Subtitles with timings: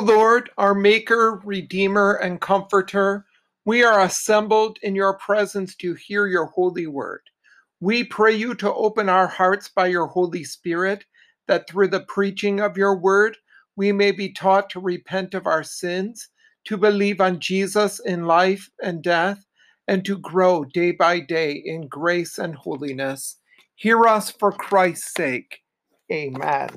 [0.00, 3.26] Lord, our Maker, Redeemer, and Comforter,
[3.64, 7.20] we are assembled in your presence to hear your holy word.
[7.80, 11.04] We pray you to open our hearts by your Holy Spirit,
[11.48, 13.36] that through the preaching of your word,
[13.76, 16.28] we may be taught to repent of our sins,
[16.64, 19.44] to believe on Jesus in life and death,
[19.86, 23.38] and to grow day by day in grace and holiness.
[23.74, 25.60] Hear us for Christ's sake.
[26.10, 26.70] Amen.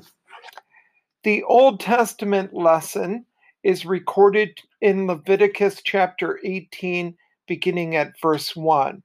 [1.24, 3.24] The Old Testament lesson
[3.62, 7.16] is recorded in Leviticus chapter 18,
[7.48, 9.02] beginning at verse 1.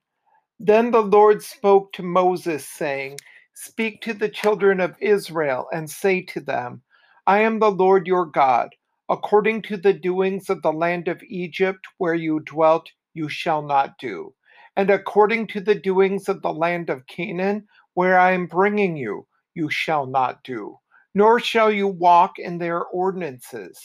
[0.59, 3.19] Then the Lord spoke to Moses, saying,
[3.53, 6.81] Speak to the children of Israel and say to them,
[7.25, 8.75] I am the Lord your God.
[9.07, 13.97] According to the doings of the land of Egypt where you dwelt, you shall not
[13.97, 14.33] do.
[14.75, 19.25] And according to the doings of the land of Canaan, where I am bringing you,
[19.53, 20.79] you shall not do.
[21.15, 23.79] Nor shall you walk in their ordinances.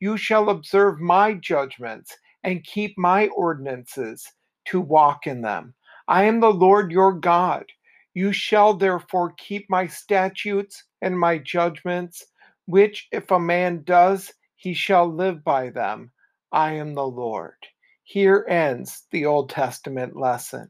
[0.00, 4.26] You shall observe my judgments and keep my ordinances
[4.66, 5.74] to walk in them.
[6.08, 7.64] I am the Lord your God.
[8.14, 12.24] You shall therefore keep my statutes and my judgments,
[12.66, 16.10] which if a man does, he shall live by them.
[16.52, 17.54] I am the Lord.
[18.02, 20.68] Here ends the Old Testament lesson.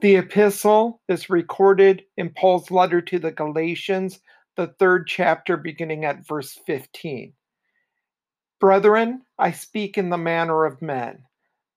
[0.00, 4.20] The epistle is recorded in Paul's letter to the Galatians,
[4.56, 7.32] the third chapter, beginning at verse 15.
[8.58, 11.24] Brethren, I speak in the manner of men.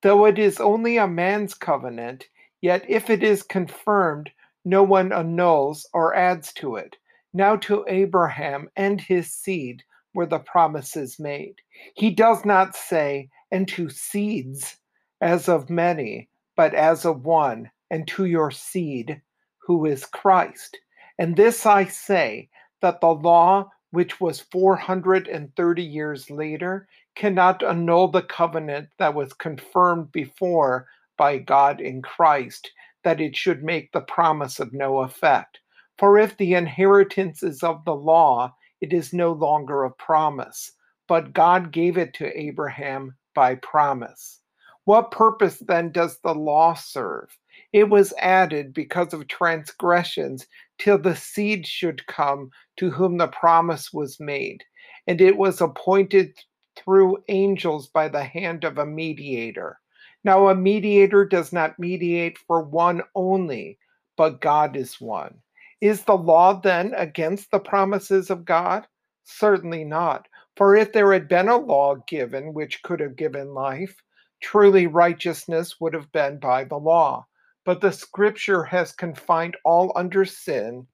[0.01, 2.25] Though it is only a man's covenant,
[2.61, 4.31] Yet if it is confirmed,
[4.65, 6.97] no one annuls or adds to it.
[7.33, 9.83] Now to Abraham and his seed
[10.13, 11.55] were the promises made.
[11.95, 14.77] He does not say, and to seeds,
[15.21, 19.21] as of many, but as of one, and to your seed,
[19.59, 20.77] who is Christ.
[21.17, 22.49] And this I say,
[22.81, 30.11] that the law, which was 430 years later, cannot annul the covenant that was confirmed
[30.11, 32.71] before by God in Christ,
[33.03, 35.59] that it should make the promise of no effect.
[35.97, 40.71] For if the inheritance is of the law, it is no longer a promise,
[41.07, 44.39] but God gave it to Abraham by promise.
[44.85, 47.37] What purpose then does the law serve?
[47.73, 50.47] It was added because of transgressions
[50.79, 54.63] till the seed should come to whom the promise was made.
[55.07, 56.37] And it was appointed
[56.75, 59.79] through angels by the hand of a mediator.
[60.23, 63.77] Now, a mediator does not mediate for one only,
[64.17, 65.35] but God is one.
[65.81, 68.85] Is the law then against the promises of God?
[69.23, 70.27] Certainly not.
[70.57, 73.95] For if there had been a law given which could have given life,
[74.41, 77.25] truly righteousness would have been by the law.
[77.69, 80.87] But the scripture has confined all under sin,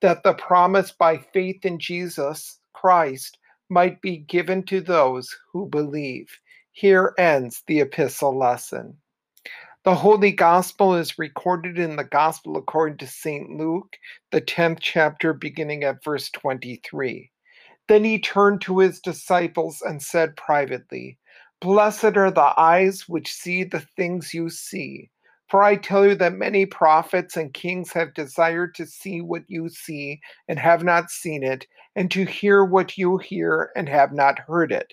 [0.00, 6.26] that the promise by faith in Jesus Christ might be given to those who believe.
[6.72, 8.96] Here ends the epistle lesson.
[9.84, 13.50] The Holy Gospel is recorded in the Gospel according to St.
[13.50, 13.96] Luke,
[14.32, 17.30] the 10th chapter, beginning at verse 23.
[17.86, 21.16] Then he turned to his disciples and said privately,
[21.60, 25.10] Blessed are the eyes which see the things you see.
[25.48, 29.70] For I tell you that many prophets and kings have desired to see what you
[29.70, 34.40] see and have not seen it, and to hear what you hear and have not
[34.40, 34.92] heard it.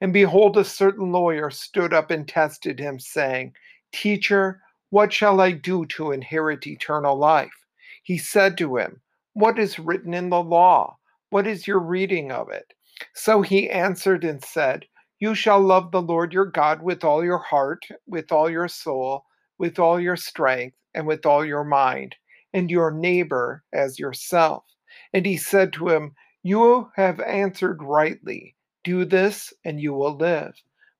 [0.00, 3.52] And behold, a certain lawyer stood up and tested him, saying,
[3.92, 7.66] Teacher, what shall I do to inherit eternal life?
[8.02, 9.02] He said to him,
[9.34, 10.96] What is written in the law?
[11.28, 12.72] What is your reading of it?
[13.14, 14.86] So he answered and said,
[15.18, 19.24] You shall love the Lord your God with all your heart, with all your soul,
[19.60, 22.16] with all your strength, and with all your mind,
[22.54, 24.64] and your neighbor as yourself.
[25.12, 28.56] And he said to him, You have answered rightly.
[28.84, 30.54] Do this and you will live.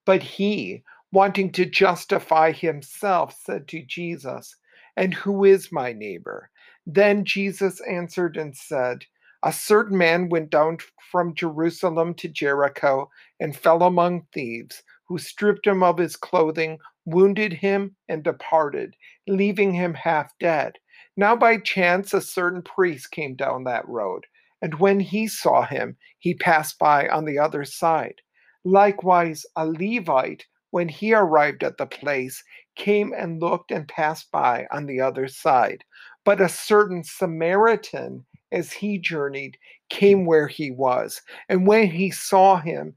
[0.05, 4.55] But he, wanting to justify himself, said to Jesus,
[4.95, 6.51] And who is my neighbor?
[6.87, 9.07] Then Jesus answered and said,
[9.43, 10.79] A certain man went down
[11.11, 16.79] from Jerusalem to Jericho and fell among thieves, who stripped him of his clothing,
[17.11, 18.95] wounded him, and departed,
[19.27, 20.79] leaving him half dead.
[21.17, 24.27] Now by chance a certain priest came down that road
[24.63, 28.21] and when he saw him, he passed by on the other side.
[28.65, 32.45] Likewise, a Levite, when he arrived at the place,
[32.77, 35.83] came and looked and passed by on the other side.
[36.25, 39.57] But a certain Samaritan, as he journeyed,
[39.89, 41.23] came where he was.
[41.49, 42.97] And when he saw him,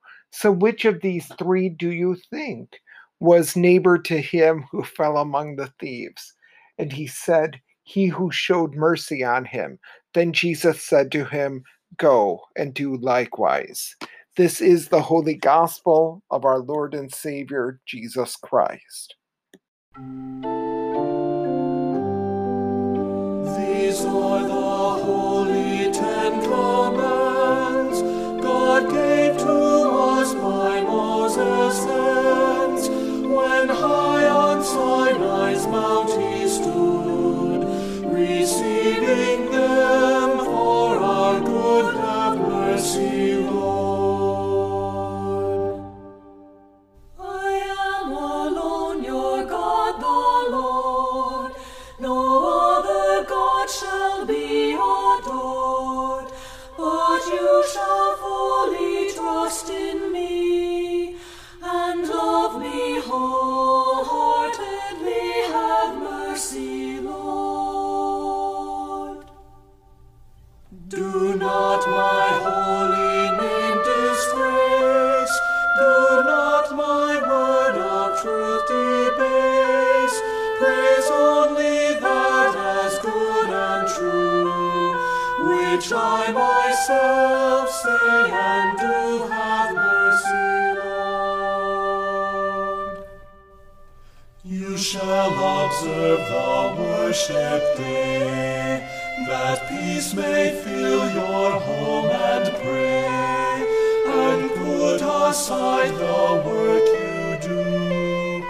[0.31, 2.79] So, which of these three do you think
[3.19, 6.33] was neighbor to him who fell among the thieves?
[6.77, 9.79] And he said, He who showed mercy on him.
[10.13, 11.63] Then Jesus said to him,
[11.97, 13.95] Go and do likewise.
[14.37, 19.15] This is the holy gospel of our Lord and Savior, Jesus Christ.
[31.71, 36.09] Hands when high on Sinai's mount
[105.31, 108.43] aside the work you do,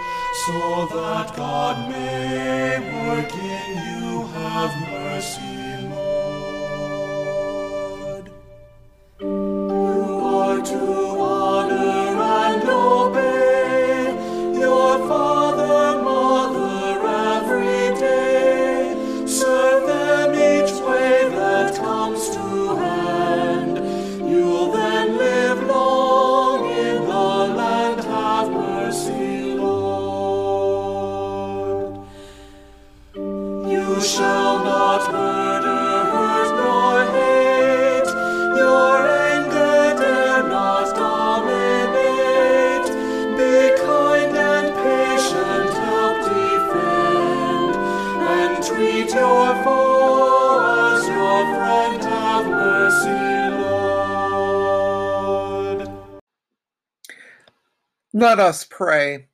[0.44, 0.58] so
[0.96, 4.26] that God may work in you.
[4.34, 5.71] Have mercy,
[58.32, 59.26] Let us pray.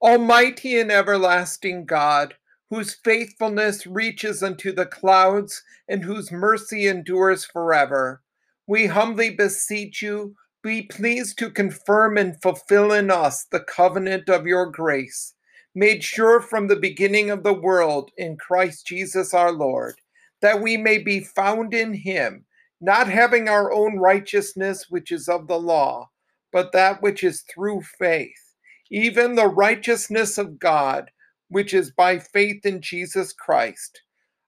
[0.00, 2.32] Almighty and everlasting God,
[2.70, 8.22] whose faithfulness reaches unto the clouds and whose mercy endures forever,
[8.66, 14.46] we humbly beseech you, be pleased to confirm and fulfill in us the covenant of
[14.46, 15.34] your grace,
[15.74, 19.96] made sure from the beginning of the world in Christ Jesus our Lord,
[20.40, 22.46] that we may be found in him,
[22.80, 26.08] not having our own righteousness which is of the law,
[26.52, 28.52] but that which is through faith
[28.92, 31.10] even the righteousness of God,
[31.48, 34.02] which is by faith in Jesus Christ,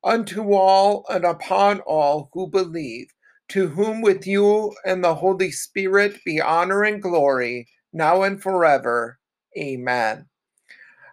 [0.04, 3.06] unto all and upon all who believe,
[3.49, 9.18] to whom with you and the Holy Spirit be honor and glory, now and forever.
[9.58, 10.26] Amen.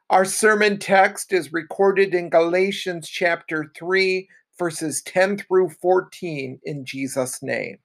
[0.09, 4.27] Our sermon text is recorded in Galatians chapter 3,
[4.59, 7.77] verses 10 through 14, in Jesus' name.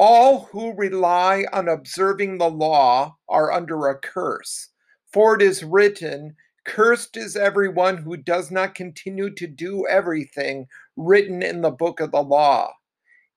[0.00, 4.68] All who rely on observing the law are under a curse.
[5.12, 11.42] For it is written, Cursed is everyone who does not continue to do everything written
[11.42, 12.72] in the book of the law.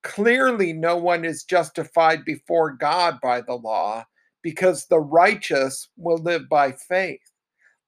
[0.04, 4.06] Clearly, no one is justified before God by the law,
[4.44, 7.32] because the righteous will live by faith.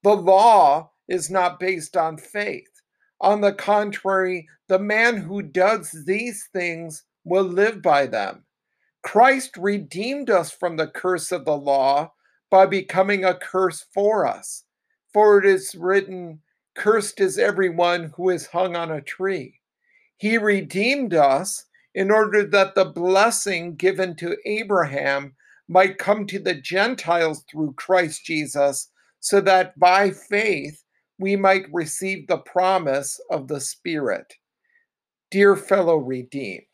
[0.02, 2.82] The law is not based on faith.
[3.20, 8.43] On the contrary, the man who does these things will live by them.
[9.04, 12.12] Christ redeemed us from the curse of the law
[12.50, 14.64] by becoming a curse for us.
[15.12, 16.40] For it is written,
[16.74, 19.60] Cursed is everyone who is hung on a tree.
[20.16, 25.34] He redeemed us in order that the blessing given to Abraham
[25.68, 30.82] might come to the Gentiles through Christ Jesus, so that by faith
[31.18, 34.34] we might receive the promise of the Spirit.
[35.30, 36.64] Dear fellow redeemed,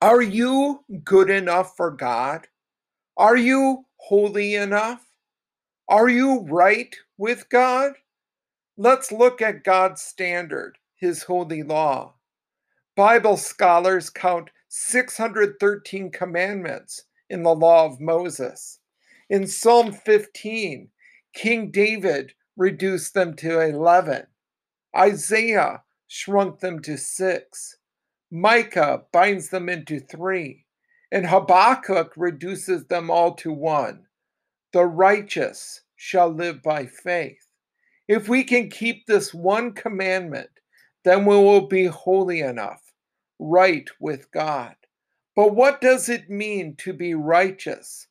[0.00, 2.46] are you good enough for God?
[3.16, 5.04] Are you holy enough?
[5.88, 7.92] Are you right with God?
[8.76, 12.14] Let's look at God's standard, his holy law.
[12.94, 18.78] Bible scholars count 613 commandments in the law of Moses.
[19.30, 20.88] In Psalm 15,
[21.34, 24.26] King David reduced them to 11.
[24.96, 27.77] Isaiah shrunk them to six.
[28.30, 30.64] Micah binds them into three.
[31.10, 34.04] And Habakkuk reduces them all to one.
[34.72, 37.46] The righteous shall live by faith.
[38.08, 40.50] If we can keep this one commandment,
[41.04, 42.82] then we will be holy enough,
[43.38, 44.74] right with God.
[45.34, 48.06] But what does it mean to be righteous?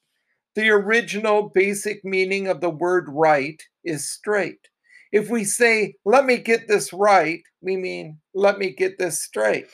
[0.55, 4.69] The original basic meaning of the word right is straight.
[5.11, 9.67] If we say, let me get this right, we mean, let me get this straight.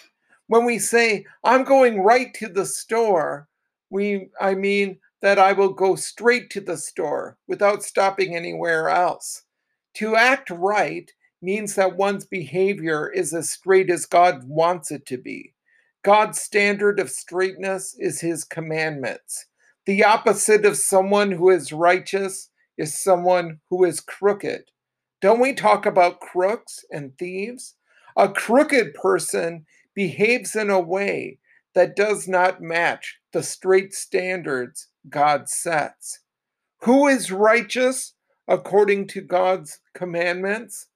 [0.47, 3.47] When we say, I'm going right to the store,
[3.89, 9.43] we I mean that I will go straight to the store without stopping anywhere else.
[9.95, 11.09] To act right
[11.41, 15.53] means that one's behavior is as straight as God wants it to be.
[16.03, 19.45] God's standard of straightness is his commandments.
[19.85, 24.63] The opposite of someone who is righteous is someone who is crooked.
[25.21, 27.75] Don't we talk about crooks and thieves?
[28.17, 31.39] A crooked person behaves in a way
[31.75, 36.19] that does not match the straight standards God sets.
[36.81, 38.13] Who is righteous
[38.47, 40.87] according to God's commandments?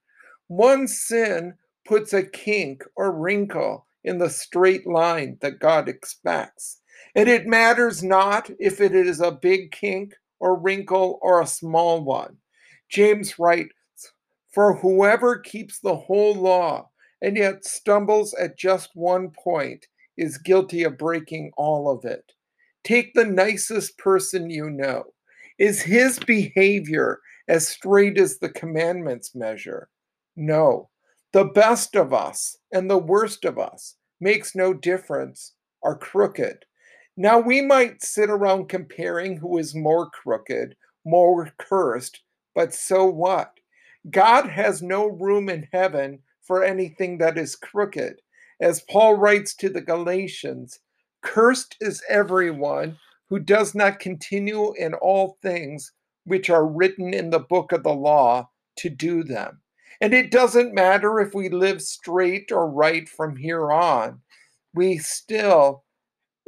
[0.47, 1.55] One sin
[1.85, 6.81] puts a kink or wrinkle in the straight line that God expects.
[7.15, 12.03] And it matters not if it is a big kink or wrinkle or a small
[12.03, 12.37] one.
[12.89, 13.73] James writes,
[14.53, 16.86] For whoever keeps the whole law
[17.21, 22.33] and yet stumbles at just one point is guilty of breaking all of it.
[22.83, 25.05] Take the nicest person you know.
[25.59, 29.89] Is his behavior as straight as the commandments measure?
[30.35, 30.89] No.
[31.33, 35.53] The best of us and the worst of us makes no difference,
[35.83, 36.65] are crooked.
[37.15, 40.75] Now we might sit around comparing who is more crooked,
[41.05, 42.21] more cursed,
[42.55, 43.51] but so what?
[44.09, 48.21] God has no room in heaven for anything that is crooked.
[48.59, 50.79] As Paul writes to the Galatians,
[51.21, 52.97] cursed is everyone
[53.29, 55.91] who does not continue in all things
[56.23, 59.61] which are written in the book of the law to do them.
[59.99, 64.21] And it doesn't matter if we live straight or right from here on,
[64.73, 65.83] we still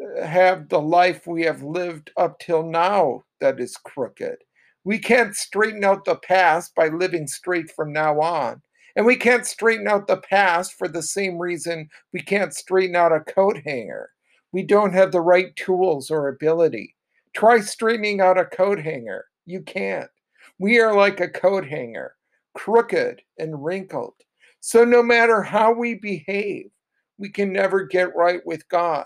[0.01, 4.37] uh, have the life we have lived up till now that is crooked.
[4.83, 8.61] We can't straighten out the past by living straight from now on.
[8.95, 13.11] And we can't straighten out the past for the same reason we can't straighten out
[13.11, 14.09] a coat hanger.
[14.51, 16.95] We don't have the right tools or ability.
[17.35, 19.25] Try straightening out a coat hanger.
[19.45, 20.09] You can't.
[20.57, 22.15] We are like a coat hanger,
[22.55, 24.15] crooked and wrinkled.
[24.59, 26.71] So no matter how we behave,
[27.17, 29.05] we can never get right with God.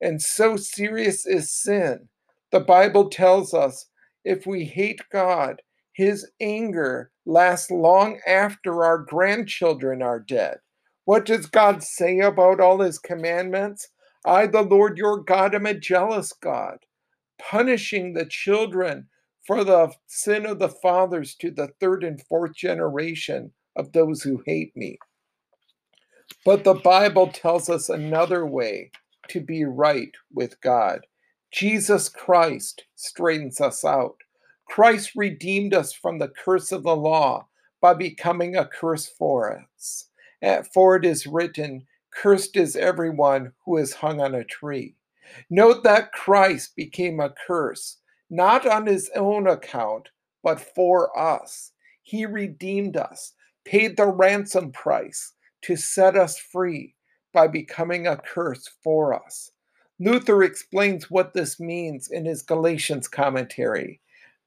[0.00, 2.08] And so serious is sin.
[2.50, 3.86] The Bible tells us
[4.24, 10.58] if we hate God, his anger lasts long after our grandchildren are dead.
[11.04, 13.88] What does God say about all his commandments?
[14.24, 16.78] I, the Lord your God, am a jealous God,
[17.40, 19.08] punishing the children
[19.46, 24.42] for the sin of the fathers to the third and fourth generation of those who
[24.46, 24.98] hate me.
[26.44, 28.90] But the Bible tells us another way
[29.28, 31.00] to be right with God.
[31.52, 34.16] Jesus Christ straightens us out.
[34.72, 37.46] Christ redeemed us from the curse of the law
[37.82, 40.06] by becoming a curse for us.
[40.40, 44.96] Eh, for it is written, Cursed is everyone who is hung on a tree.
[45.50, 47.98] Note that Christ became a curse,
[48.30, 50.08] not on his own account,
[50.42, 51.72] but for us.
[52.02, 53.34] He redeemed us,
[53.66, 56.94] paid the ransom price to set us free
[57.34, 59.50] by becoming a curse for us.
[60.00, 64.00] Luther explains what this means in his Galatians commentary.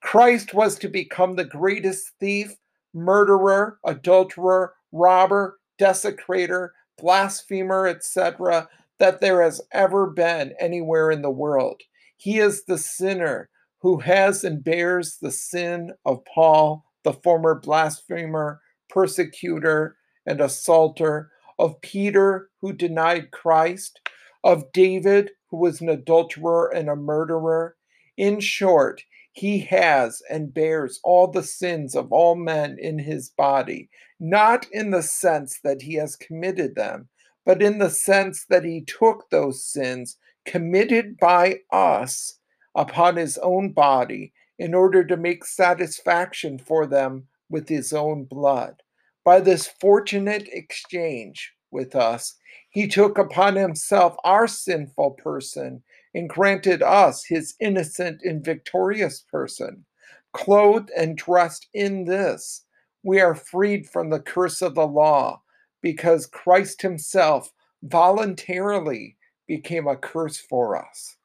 [0.06, 2.58] Christ was to become the greatest thief,
[2.94, 11.82] murderer, adulterer, robber, desecrator, blasphemer, etc., that there has ever been anywhere in the world.
[12.18, 18.62] He is the sinner who has and bears the sin of Paul, the former blasphemer,
[18.90, 24.02] persecutor, and assaulter, of Peter, who denied Christ,
[24.44, 27.76] of David, who was an adulterer and a murderer.
[28.18, 29.02] In short,
[29.36, 34.92] he has and bears all the sins of all men in his body, not in
[34.92, 37.10] the sense that he has committed them,
[37.46, 42.40] but in the sense that he took those sins committed by us
[42.76, 48.82] upon his own body in order to make satisfaction for them with his own blood.
[49.26, 52.38] By this fortunate exchange with us,
[52.70, 55.84] he took upon himself our sinful person
[56.16, 59.86] and granted us his innocent and victorious person.
[60.34, 62.66] Clothed and dressed in this,
[63.04, 65.42] we are freed from the curse of the law
[65.82, 67.52] because Christ himself
[67.84, 71.18] voluntarily became a curse for us.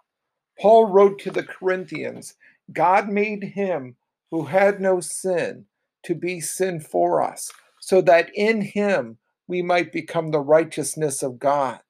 [0.60, 2.34] Paul wrote to the Corinthians
[2.72, 3.96] God made him
[4.30, 5.66] who had no sin
[6.04, 7.50] to be sin for us,
[7.80, 11.80] so that in him we might become the righteousness of God.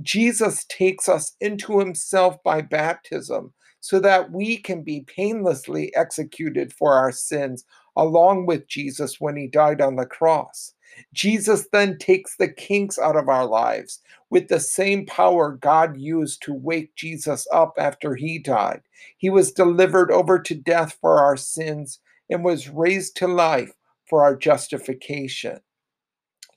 [0.00, 6.94] Jesus takes us into himself by baptism so that we can be painlessly executed for
[6.94, 7.64] our sins
[7.96, 10.74] along with Jesus when he died on the cross.
[11.12, 14.00] Jesus then takes the kinks out of our lives
[14.30, 18.82] with the same power God used to wake Jesus up after he died.
[19.18, 21.98] He was delivered over to death for our sins
[22.30, 23.72] and was raised to life
[24.08, 25.60] for our justification.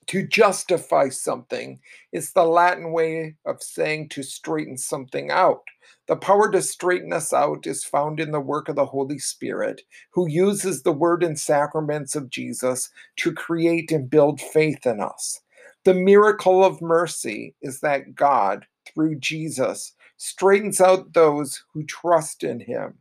[0.07, 1.79] To justify something
[2.11, 5.63] is the Latin way of saying to straighten something out.
[6.07, 9.81] The power to straighten us out is found in the work of the Holy Spirit,
[10.11, 15.41] who uses the word and sacraments of Jesus to create and build faith in us.
[15.85, 22.59] The miracle of mercy is that God, through Jesus, straightens out those who trust in
[22.59, 22.99] him.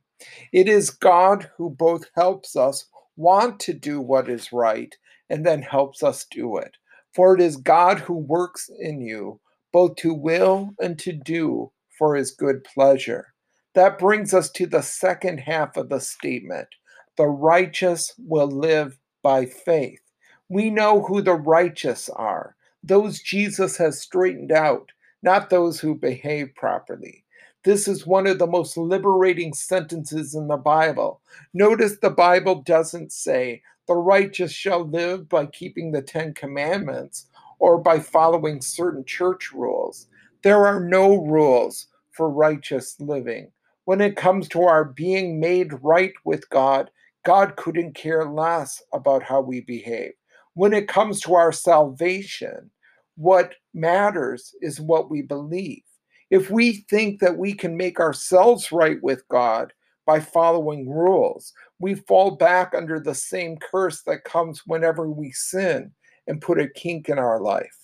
[0.53, 2.87] It is God who both helps us
[3.17, 4.95] want to do what is right
[5.29, 6.77] and then helps us do it.
[7.15, 9.41] For it is God who works in you
[9.73, 13.35] both to will and to do for his good pleasure.
[13.75, 16.69] That brings us to the second half of the statement
[17.17, 20.01] the righteous will live by faith.
[20.49, 24.91] We know who the righteous are, those Jesus has straightened out,
[25.23, 27.25] not those who behave properly.
[27.65, 31.21] This is one of the most liberating sentences in the Bible.
[31.55, 37.27] Notice the Bible doesn't say, the righteous shall live by keeping the Ten Commandments
[37.59, 40.09] or by following certain church rules.
[40.43, 43.51] There are no rules for righteous living.
[43.85, 46.91] When it comes to our being made right with God,
[47.25, 50.13] God couldn't care less about how we behave.
[50.55, 52.71] When it comes to our salvation,
[53.17, 55.83] what matters is what we believe.
[56.31, 59.73] If we think that we can make ourselves right with God
[60.07, 65.93] by following rules, we fall back under the same curse that comes whenever we sin
[66.27, 67.77] and put a kink in our life.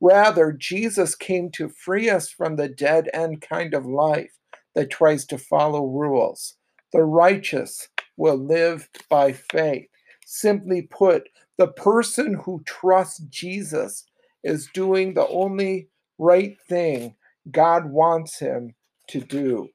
[0.00, 4.32] Rather, Jesus came to free us from the dead end kind of life
[4.74, 6.54] that tries to follow rules.
[6.92, 9.88] The righteous will live by faith.
[10.24, 14.04] Simply put, the person who trusts Jesus
[14.44, 17.16] is doing the only right thing
[17.50, 18.74] God wants him
[19.08, 19.68] to do.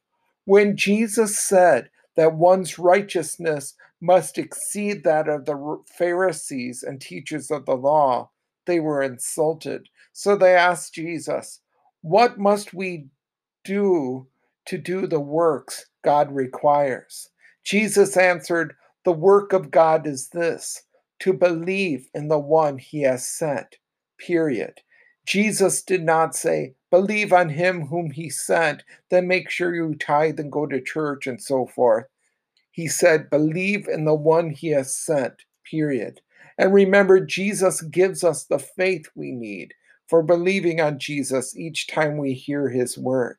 [0.46, 7.66] When Jesus said that one's righteousness must exceed that of the Pharisees and teachers of
[7.66, 8.30] the law,
[8.66, 9.88] they were insulted.
[10.12, 11.62] So they asked Jesus,
[12.02, 13.08] What must we
[13.64, 14.28] do
[14.66, 17.30] to do the works God requires?
[17.64, 18.76] Jesus answered,
[19.06, 20.84] The work of God is this
[21.20, 23.78] to believe in the one he has sent.
[24.18, 24.82] Period.
[25.26, 30.40] Jesus did not say, Believe on him whom he sent, then make sure you tithe
[30.40, 32.06] and go to church and so forth.
[32.70, 35.34] He said, Believe in the one he has sent.
[35.64, 36.22] Period.
[36.60, 39.74] And remember, Jesus gives us the faith we need
[40.08, 43.38] for believing on Jesus each time we hear his word.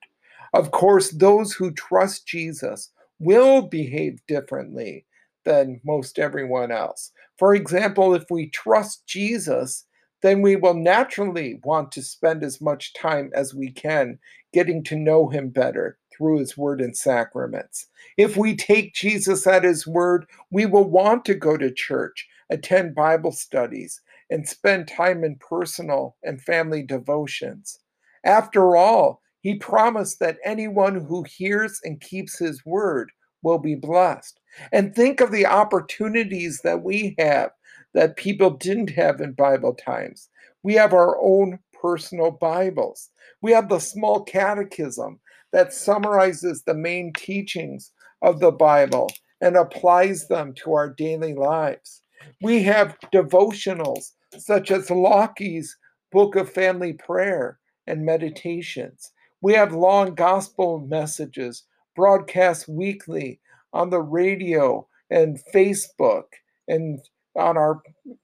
[0.52, 2.90] Of course, those who trust Jesus
[3.20, 5.06] will behave differently
[5.44, 7.12] than most everyone else.
[7.38, 9.84] For example, if we trust Jesus,
[10.24, 14.18] then we will naturally want to spend as much time as we can
[14.54, 17.88] getting to know him better through his word and sacraments.
[18.16, 22.94] If we take Jesus at his word, we will want to go to church, attend
[22.94, 27.80] Bible studies, and spend time in personal and family devotions.
[28.24, 34.40] After all, he promised that anyone who hears and keeps his word will be blessed.
[34.72, 37.50] And think of the opportunities that we have
[37.94, 40.28] that people didn't have in Bible times.
[40.62, 43.10] We have our own personal Bibles.
[43.40, 45.20] We have the small catechism
[45.52, 52.02] that summarizes the main teachings of the Bible and applies them to our daily lives.
[52.42, 55.76] We have devotionals such as Locke's
[56.10, 59.12] Book of Family Prayer and Meditations.
[59.42, 63.40] We have long gospel messages broadcast weekly
[63.72, 66.24] on the radio and Facebook
[66.66, 67.00] and
[67.36, 67.82] on our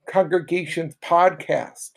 [0.09, 1.93] congregation's podcast.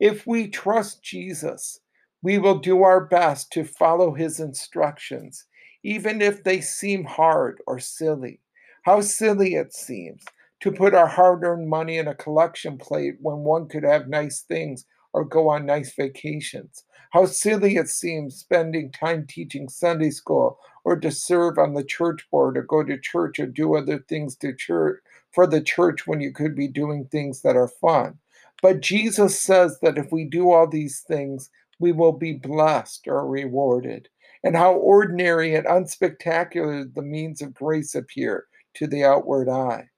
[0.00, 1.80] If we trust Jesus,
[2.22, 5.44] we will do our best to follow his instructions,
[5.82, 8.40] even if they seem hard or silly.
[8.82, 10.24] How silly it seems
[10.60, 14.40] to put our hard earned money in a collection plate when one could have nice
[14.40, 16.84] things or go on nice vacations.
[17.10, 22.26] How silly it seems spending time teaching Sunday school or to serve on the church
[22.30, 25.00] board or go to church or do other things to church
[25.34, 28.18] for the church when you could be doing things that are fun.
[28.62, 33.26] But Jesus says that if we do all these things, we will be blessed or
[33.26, 34.08] rewarded.
[34.42, 39.88] And how ordinary and unspectacular the means of grace appear to the outward eye.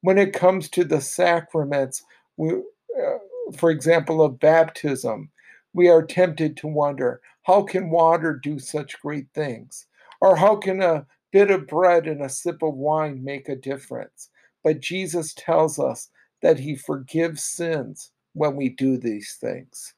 [0.00, 2.02] When it comes to the sacraments,
[2.36, 3.18] we, uh,
[3.56, 5.30] for example, of baptism,
[5.72, 9.86] we are tempted to wonder how can water do such great things?
[10.20, 14.30] Or how can a bit of bread and a sip of wine make a difference?
[14.62, 16.08] But Jesus tells us
[16.42, 19.94] that he forgives sins when we do these things.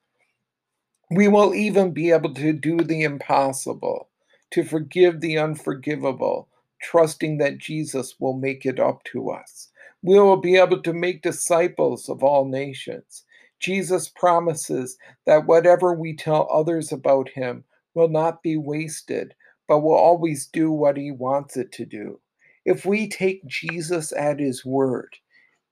[1.10, 4.08] We will even be able to do the impossible,
[4.52, 6.48] to forgive the unforgivable,
[6.80, 9.68] trusting that Jesus will make it up to us.
[10.02, 13.24] We will be able to make disciples of all nations.
[13.60, 14.96] Jesus promises
[15.26, 19.34] that whatever we tell others about him will not be wasted,
[19.68, 22.18] but will always do what he wants it to do.
[22.64, 25.16] If we take Jesus at his word,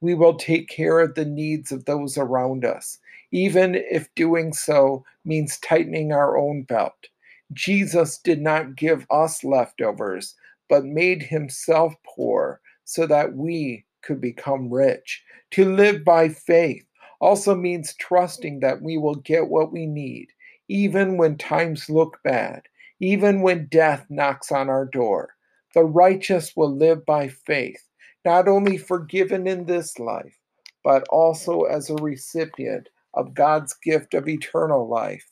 [0.01, 2.99] we will take care of the needs of those around us,
[3.31, 7.07] even if doing so means tightening our own belt.
[7.53, 10.35] Jesus did not give us leftovers,
[10.69, 15.23] but made himself poor so that we could become rich.
[15.53, 16.85] To live by faith
[17.21, 20.29] also means trusting that we will get what we need,
[20.69, 22.63] even when times look bad,
[23.01, 25.35] even when death knocks on our door.
[25.75, 27.83] The righteous will live by faith,
[28.25, 30.39] not only forgiven in this life,
[30.83, 35.27] but also as a recipient of God's gift of eternal life.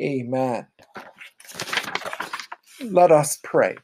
[0.00, 0.66] Amen.
[2.82, 3.76] Let us pray.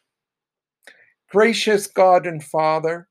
[1.30, 3.08] Gracious God and Father,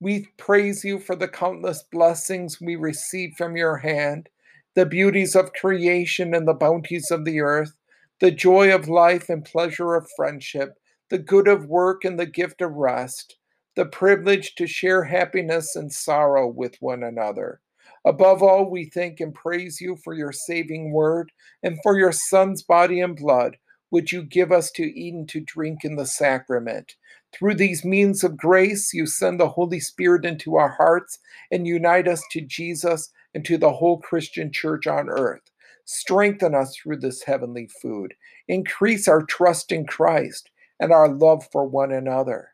[0.00, 4.28] we praise you for the countless blessings we receive from your hand,
[4.74, 7.72] the beauties of creation and the bounties of the earth,
[8.20, 10.78] the joy of life and pleasure of friendship,
[11.10, 13.36] the good of work and the gift of rest,
[13.76, 17.60] the privilege to share happiness and sorrow with one another.
[18.04, 22.62] Above all, we thank and praise you for your saving word and for your Son's
[22.62, 23.56] body and blood,
[23.90, 26.94] which you give us to eat and to drink in the sacrament.
[27.32, 31.18] Through these means of grace, you send the Holy Spirit into our hearts
[31.50, 35.42] and unite us to Jesus and to the whole Christian church on earth.
[35.84, 38.14] Strengthen us through this heavenly food.
[38.46, 42.50] Increase our trust in Christ and our love for one another.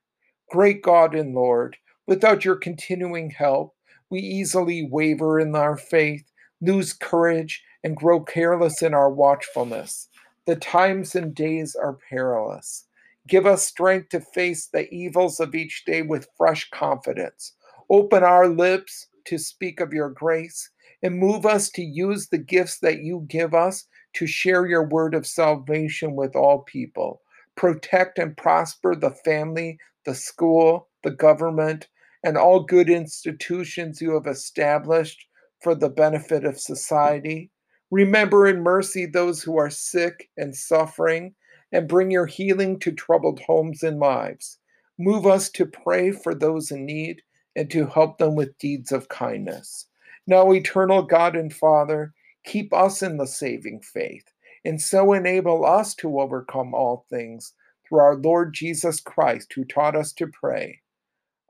[0.50, 3.74] Great God and Lord, without your continuing help,
[4.10, 10.08] we easily waver in our faith, lose courage, and grow careless in our watchfulness.
[10.46, 12.87] The times and days are perilous.
[13.26, 17.54] Give us strength to face the evils of each day with fresh confidence.
[17.88, 20.70] Open our lips to speak of your grace
[21.02, 25.14] and move us to use the gifts that you give us to share your word
[25.14, 27.20] of salvation with all people.
[27.56, 31.88] Protect and prosper the family, the school, the government,
[32.24, 35.26] and all good institutions you have established
[35.62, 37.50] for the benefit of society.
[37.90, 41.34] Remember in mercy those who are sick and suffering
[41.72, 44.58] and bring your healing to troubled homes and lives.
[44.98, 47.22] Move us to pray for those in need
[47.56, 49.86] and to help them with deeds of kindness.
[50.26, 52.12] Now, eternal God and Father,
[52.44, 54.24] keep us in the saving faith,
[54.64, 57.53] and so enable us to overcome all things
[57.87, 60.81] through our Lord Jesus Christ, who taught us to pray.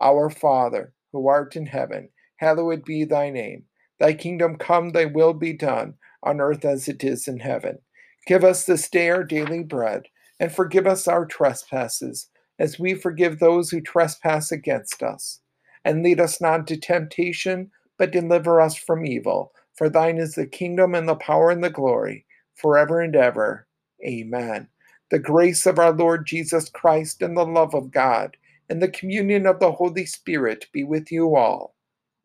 [0.01, 3.65] Our Father, who art in heaven, hallowed be thy name.
[4.01, 7.79] Thy kingdom come, thy will be done, on earth as it is in heaven.
[8.27, 10.05] Give us this day our daily bread
[10.41, 15.41] and forgive us our trespasses, as we forgive those who trespass against us.
[15.85, 19.53] And lead us not into temptation, but deliver us from evil.
[19.77, 22.24] For thine is the kingdom and the power and the glory,
[22.55, 23.67] forever and ever.
[24.05, 24.69] Amen.
[25.11, 28.37] The grace of our Lord Jesus Christ and the love of God
[28.69, 31.75] and the communion of the Holy Spirit be with you all.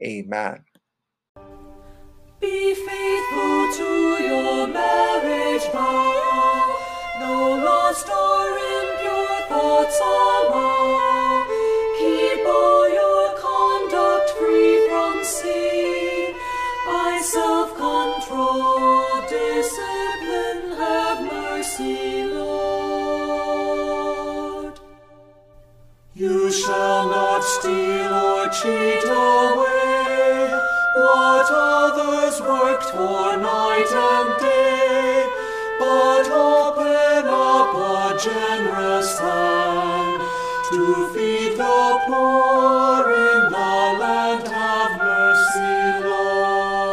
[0.01, 0.63] Amen.
[2.39, 6.75] Be faithful to your marriage vow.
[7.19, 10.78] No lost or impure thoughts allow.
[26.19, 30.51] You shall not steal or cheat away
[30.97, 35.25] what others worked for night and day,
[35.79, 40.21] but open up a generous hand
[40.69, 44.45] to feed the poor in the land.
[44.45, 46.05] Have mercy,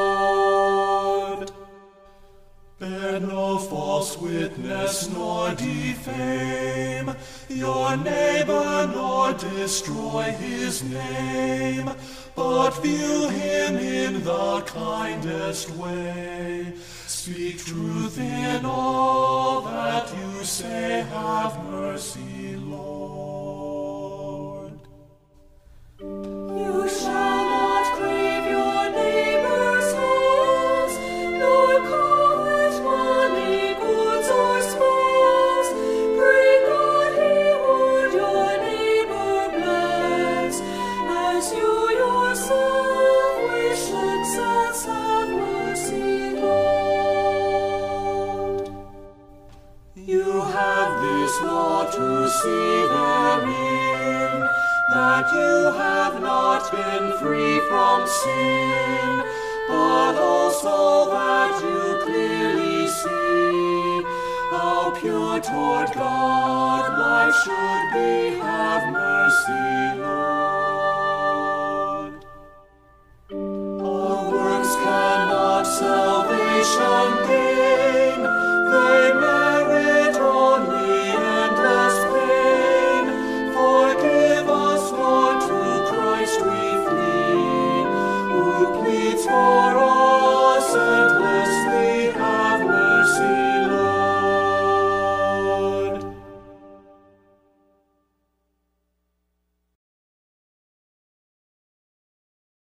[0.07, 1.51] Lord.
[2.79, 6.76] Bear no false witness nor defame
[7.59, 11.91] your neighbor, nor destroy his name,
[12.35, 16.73] but view him in the kindest way.
[17.07, 23.26] Speak truth in all that you say, have mercy, Lord.